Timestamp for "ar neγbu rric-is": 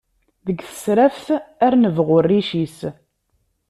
1.65-2.77